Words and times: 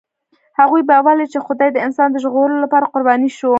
هغوی 0.59 0.81
باور 0.89 1.15
لري، 1.17 1.27
چې 1.33 1.39
خدای 1.47 1.69
د 1.73 1.77
انسان 1.85 2.09
د 2.11 2.17
ژغورلو 2.23 2.57
لپاره 2.65 2.91
قرباني 2.93 3.29
شو. 3.37 3.49